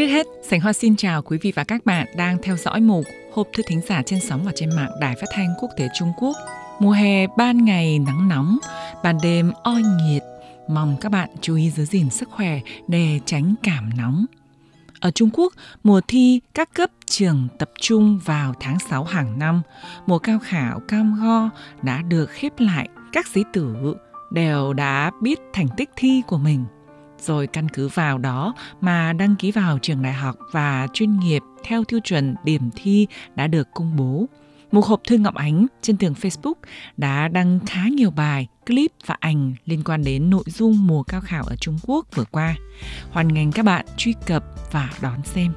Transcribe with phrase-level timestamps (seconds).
[0.00, 3.04] Trước hết, Sảnh Hoa xin chào quý vị và các bạn đang theo dõi mục
[3.32, 6.12] Hộp thư thính giả trên sóng và trên mạng Đài Phát thanh Quốc tế Trung
[6.18, 6.36] Quốc.
[6.78, 8.58] Mùa hè ban ngày nắng nóng,
[9.02, 10.22] ban đêm oi nhiệt.
[10.68, 14.26] Mong các bạn chú ý giữ gìn sức khỏe để tránh cảm nóng.
[15.00, 15.52] Ở Trung Quốc,
[15.84, 19.62] mùa thi các cấp trường tập trung vào tháng 6 hàng năm.
[20.06, 21.50] Mùa cao khảo cam go
[21.82, 22.88] đã được khép lại.
[23.12, 23.94] Các sĩ tử
[24.30, 26.64] đều đã biết thành tích thi của mình
[27.22, 31.42] rồi căn cứ vào đó mà đăng ký vào trường đại học và chuyên nghiệp
[31.64, 34.26] theo tiêu chuẩn điểm thi đã được công bố.
[34.72, 36.54] Mục hộp thư Ngọc Ánh trên tường Facebook
[36.96, 41.20] đã đăng khá nhiều bài, clip và ảnh liên quan đến nội dung mùa cao
[41.20, 42.54] khảo ở Trung Quốc vừa qua.
[43.10, 45.52] Hoan nghênh các bạn truy cập và đón xem.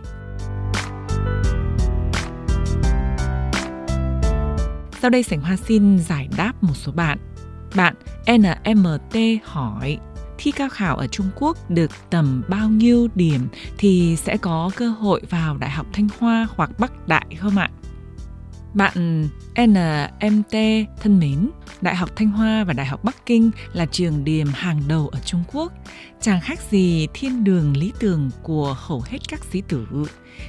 [5.02, 7.18] Sau đây Sảnh Hoa xin giải đáp một số bạn.
[7.76, 7.96] Bạn
[8.28, 9.98] NMT hỏi
[10.44, 14.90] thi cao khảo ở Trung Quốc được tầm bao nhiêu điểm thì sẽ có cơ
[14.90, 17.70] hội vào Đại học Thanh Hoa hoặc Bắc Đại không ạ?
[18.74, 19.28] Bạn
[19.58, 20.56] NMT
[21.02, 21.50] thân mến,
[21.82, 25.20] Đại học Thanh Hoa và Đại học Bắc Kinh là trường điểm hàng đầu ở
[25.26, 25.74] Trung Quốc.
[26.22, 29.88] Chẳng khác gì thiên đường lý tưởng của hầu hết các sĩ tử.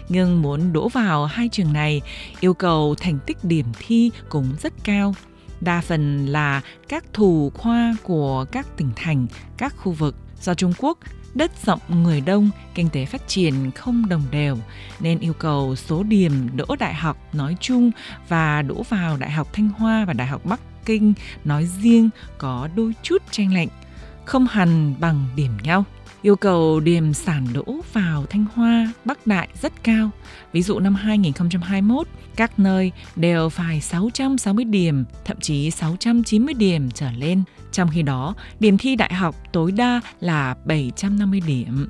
[0.09, 2.01] Nhưng muốn đỗ vào hai trường này,
[2.41, 5.15] yêu cầu thành tích điểm thi cũng rất cao–
[5.65, 9.27] đa phần là các thủ khoa của các tỉnh thành,
[9.57, 10.99] các khu vực do Trung Quốc
[11.35, 14.59] đất rộng người đông, kinh tế phát triển không đồng đều
[15.01, 17.91] nên yêu cầu số điểm đỗ đại học nói chung
[18.29, 22.69] và đỗ vào Đại học Thanh Hoa và Đại học Bắc Kinh nói riêng có
[22.77, 23.69] đôi chút tranh lệch,
[24.25, 25.85] không hẳn bằng điểm nhau.
[26.25, 30.11] Yêu cầu điểm sản đỗ vào Thanh Hoa, Bắc Đại rất cao.
[30.53, 37.11] Ví dụ năm 2021, các nơi đều phải 660 điểm, thậm chí 690 điểm trở
[37.11, 37.43] lên.
[37.73, 41.89] Trong khi đó, điểm thi đại học tối đa là 750 điểm.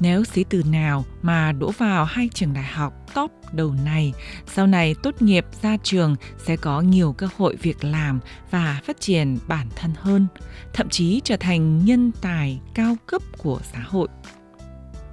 [0.00, 4.12] Nếu sĩ tử nào mà đỗ vào hai trường đại học top đầu này,
[4.46, 8.20] sau này tốt nghiệp ra trường sẽ có nhiều cơ hội việc làm
[8.50, 10.26] và phát triển bản thân hơn,
[10.72, 14.08] thậm chí trở thành nhân tài cao cấp của xã hội.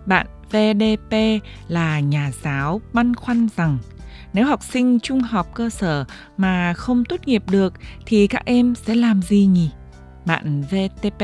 [0.06, 3.78] Bạn VDP là nhà giáo băn khoăn rằng
[4.34, 6.06] nếu học sinh trung học cơ sở
[6.38, 7.74] mà không tốt nghiệp được
[8.06, 9.70] thì các em sẽ làm gì nhỉ?
[10.30, 11.22] Bạn VTP,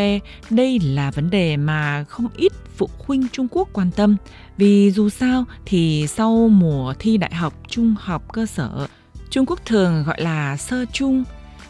[0.49, 4.17] đây là vấn đề mà không ít phụ huynh Trung Quốc quan tâm.
[4.57, 8.87] Vì dù sao thì sau mùa thi đại học trung học cơ sở,
[9.29, 11.23] Trung Quốc thường gọi là sơ trung,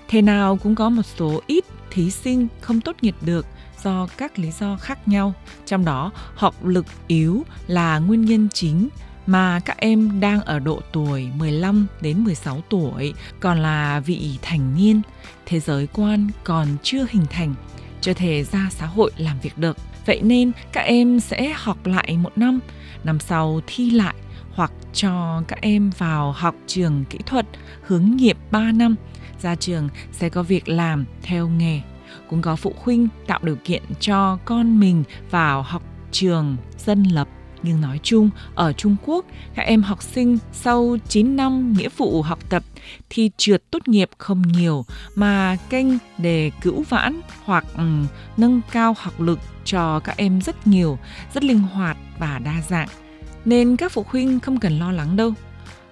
[0.08, 3.46] thế nào cũng có một số ít thí sinh không tốt nghiệp được
[3.84, 5.34] do các lý do khác nhau,
[5.66, 8.90] trong đó học lực yếu là nguyên nhân chính
[9.26, 14.76] mà các em đang ở độ tuổi 15 đến 16 tuổi còn là vị thành
[14.76, 15.02] niên,
[15.46, 17.56] thế giới quan còn chưa hình thành,
[18.02, 19.78] chưa thể ra xã hội làm việc được.
[20.06, 22.60] Vậy nên các em sẽ học lại một năm,
[23.04, 24.16] năm sau thi lại
[24.54, 27.46] hoặc cho các em vào học trường kỹ thuật
[27.82, 28.96] hướng nghiệp 3 năm,
[29.42, 31.82] ra trường sẽ có việc làm theo nghề.
[32.30, 37.28] Cũng có phụ huynh tạo điều kiện cho con mình vào học trường dân lập
[37.66, 42.22] nhưng nói chung, ở Trung Quốc, các em học sinh sau 9 năm nghĩa vụ
[42.22, 42.64] học tập
[43.10, 45.88] thì trượt tốt nghiệp không nhiều mà kênh
[46.18, 50.98] để cứu vãn hoặc um, nâng cao học lực cho các em rất nhiều,
[51.34, 52.88] rất linh hoạt và đa dạng.
[53.46, 55.34] Nên các phụ huynh không cần lo lắng đâu.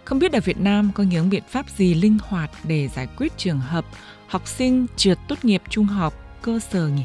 [0.05, 3.37] Không biết ở Việt Nam có những biện pháp gì linh hoạt để giải quyết
[3.37, 3.85] trường hợp
[4.27, 7.03] học sinh trượt tốt nghiệp trung học cơ sở nhỉ?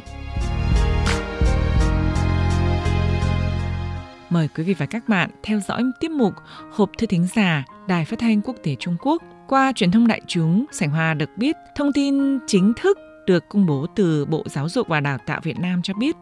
[4.39, 6.35] Mời quý vị và các bạn theo dõi tiết mục
[6.71, 9.23] Hộp thư thính giả Đài Phát thanh Quốc tế Trung Quốc.
[9.49, 13.67] Qua truyền thông đại chúng, Sảnh Hoa được biết thông tin chính thức được công
[13.67, 16.17] bố từ Bộ Giáo dục và Đào tạo Việt Nam cho biết,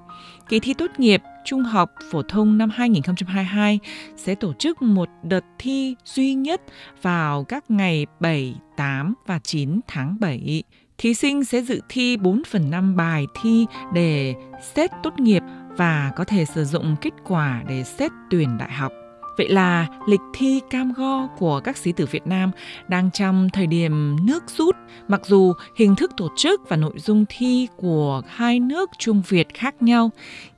[0.49, 3.79] kỳ thi tốt nghiệp trung học phổ thông năm 2022
[4.17, 6.61] sẽ tổ chức một đợt thi duy nhất
[7.03, 10.63] vào các ngày 7, 8 và 9 tháng 7.
[10.99, 14.35] Thí sinh sẽ dự thi 4 phần 5 bài thi để
[14.75, 15.43] xét tốt nghiệp
[15.77, 18.93] và có thể sử dụng kết quả để xét tuyển đại học.
[19.39, 22.51] Vậy là lịch thi cam go của các sĩ tử Việt Nam
[22.89, 24.77] đang trong thời điểm nước rút,
[25.09, 29.55] mặc dù hình thức tổ chức và nội dung thi của hai nước Trung Việt
[29.55, 30.11] khác nhau,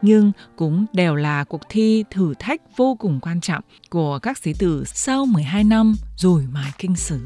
[0.03, 4.53] nhưng cũng đều là cuộc thi thử thách vô cùng quan trọng của các sĩ
[4.59, 7.20] tử sau 12 năm rồi mài kinh sử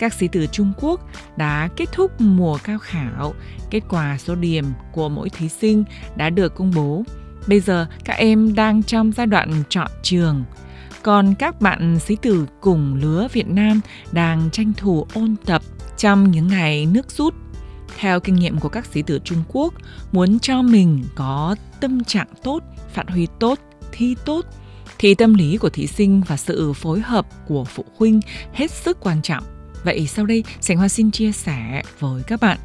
[0.00, 1.00] các sĩ tử Trung Quốc
[1.36, 3.34] đã kết thúc mùa cao khảo.
[3.70, 5.84] Kết quả số điểm của mỗi thí sinh
[6.16, 7.02] đã được công bố.
[7.46, 10.44] Bây giờ các em đang trong giai đoạn chọn trường.
[11.02, 13.80] Còn các bạn sĩ tử cùng lứa Việt Nam
[14.12, 15.62] đang tranh thủ ôn tập
[15.96, 17.34] trong những ngày nước rút.
[17.98, 19.74] Theo kinh nghiệm của các sĩ tử Trung Quốc,
[20.12, 22.62] muốn cho mình có tâm trạng tốt,
[22.92, 23.58] phát huy tốt,
[23.92, 24.46] thi tốt
[24.98, 28.20] thì tâm lý của thí sinh và sự phối hợp của phụ huynh
[28.52, 29.44] hết sức quan trọng.
[29.84, 32.58] Vậy sau đây, Sảnh Hoa xin chia sẻ với các bạn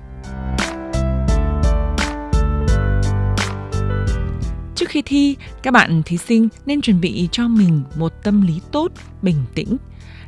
[4.75, 8.61] Trước khi thi, các bạn thí sinh nên chuẩn bị cho mình một tâm lý
[8.71, 8.91] tốt,
[9.21, 9.77] bình tĩnh,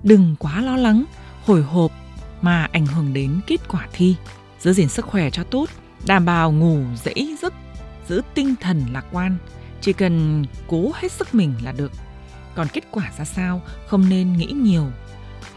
[0.04, 1.06] đừng quá lo lắng,
[1.46, 1.92] hồi hộp
[2.42, 4.16] mà ảnh hưởng đến kết quả thi.
[4.60, 5.70] Giữ gìn sức khỏe cho tốt,
[6.06, 7.54] đảm bảo ngủ dễ giấc,
[8.08, 9.38] giữ tinh thần lạc quan,
[9.82, 11.92] chỉ cần cố hết sức mình là được.
[12.56, 14.86] Còn kết quả ra sao không nên nghĩ nhiều.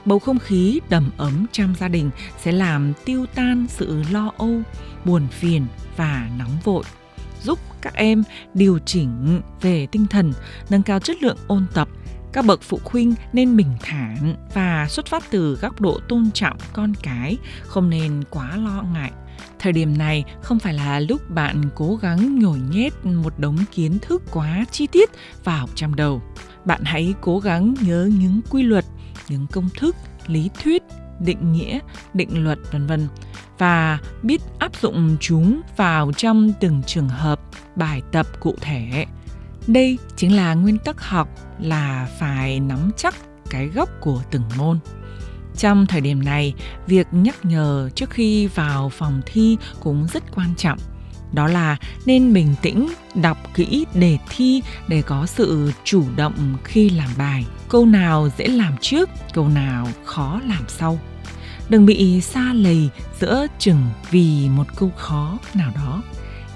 [0.05, 2.11] Bầu không khí đầm ấm trong gia đình
[2.43, 4.61] sẽ làm tiêu tan sự lo âu,
[5.05, 5.67] buồn phiền
[5.97, 6.85] và nóng vội
[7.43, 8.23] giúp các em
[8.55, 10.33] điều chỉnh về tinh thần,
[10.71, 11.89] nâng cao chất lượng ôn tập.
[12.33, 16.57] Các bậc phụ huynh nên bình thản và xuất phát từ góc độ tôn trọng
[16.73, 19.11] con cái, không nên quá lo ngại.
[19.59, 23.99] Thời điểm này không phải là lúc bạn cố gắng nhồi nhét một đống kiến
[23.99, 25.11] thức quá chi tiết
[25.45, 26.23] vào trong đầu.
[26.65, 28.85] Bạn hãy cố gắng nhớ những quy luật,
[29.31, 29.97] những công thức,
[30.27, 30.83] lý thuyết,
[31.21, 31.79] định nghĩa,
[32.15, 33.09] định luật vân vân
[33.59, 37.41] và biết áp dụng chúng vào trong từng trường hợp
[37.77, 39.07] bài tập cụ thể.
[39.67, 41.29] Đây chính là nguyên tắc học
[41.61, 43.15] là phải nắm chắc
[43.51, 44.79] cái gốc của từng môn.
[45.57, 46.55] Trong thời điểm này,
[46.87, 50.79] việc nhắc nhở trước khi vào phòng thi cũng rất quan trọng.
[51.33, 56.91] Đó là nên bình tĩnh, đọc kỹ đề thi để có sự chủ động khi
[56.91, 57.47] làm bài.
[57.69, 60.99] Câu nào dễ làm trước, câu nào khó làm sau
[61.71, 62.89] đừng bị xa lầy
[63.21, 66.03] giữa chừng vì một câu khó nào đó.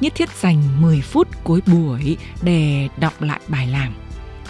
[0.01, 3.95] Nhất thiết dành 10 phút cuối buổi để đọc lại bài làm.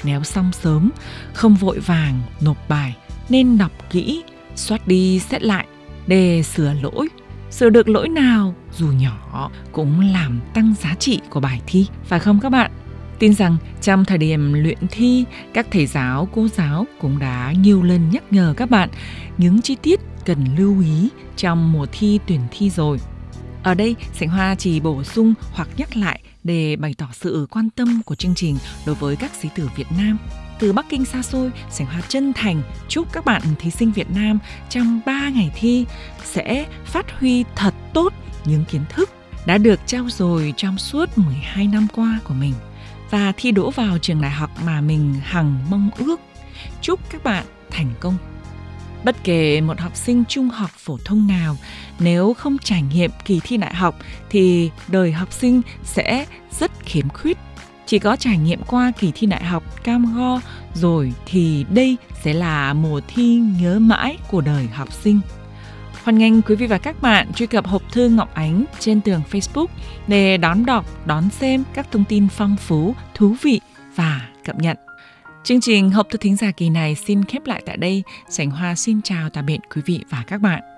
[0.05, 0.91] Nếu xong sớm,
[1.33, 2.97] không vội vàng nộp bài,
[3.29, 4.23] nên đọc kỹ,
[4.57, 5.67] soát đi xét lại
[6.07, 7.09] để sửa lỗi.
[7.55, 12.21] Sửa được lỗi nào dù nhỏ cũng làm tăng giá trị của bài thi, phải
[12.21, 12.71] không các bạn?
[13.19, 17.83] Tin rằng trong thời điểm luyện thi, các thầy giáo, cô giáo cũng đã nhiều
[17.83, 18.89] lần nhắc nhở các bạn
[19.39, 22.99] những chi tiết cần lưu ý trong mùa thi tuyển thi rồi.
[23.63, 27.71] Ở đây, Sảnh Hoa chỉ bổ sung hoặc nhắc lại để bày tỏ sự quan
[27.71, 28.57] tâm của chương trình
[28.87, 30.19] đối với các sĩ tử Việt Nam.
[30.59, 34.11] Từ Bắc Kinh xa xôi, Sảnh Hoa chân thành chúc các bạn thí sinh Việt
[34.11, 34.39] Nam
[34.69, 35.87] trong 3 ngày thi
[36.25, 38.13] sẽ phát huy thật tốt
[38.45, 39.11] những kiến thức
[39.47, 42.55] đã được trao dồi trong suốt 12 năm qua của mình
[43.11, 46.21] và thi đỗ vào trường đại học mà mình hằng mong ước.
[46.83, 48.17] Chúc các bạn thành công.
[49.05, 51.57] Bất kể một học sinh trung học phổ thông nào,
[51.99, 53.99] nếu không trải nghiệm kỳ thi đại học
[54.31, 56.27] thì đời học sinh sẽ
[56.61, 57.39] rất khiếm khuyết.
[57.87, 60.41] Chỉ có trải nghiệm qua kỳ thi đại học cam go
[60.75, 65.21] rồi thì đây sẽ là mùa thi nhớ mãi của đời học sinh.
[66.05, 69.23] Hoan nghênh quý vị và các bạn truy cập hộp thư Ngọc Ánh trên tường
[69.31, 69.67] Facebook
[70.07, 73.61] để đón đọc, đón xem các thông tin phong phú, thú vị
[73.97, 74.81] và cập nhật.
[75.45, 78.03] Chương trình Hộp thư thính giả kỳ này xin khép lại tại đây.
[78.29, 80.74] Sảnh Hoa xin chào tạm biệt quý vị và các bạn.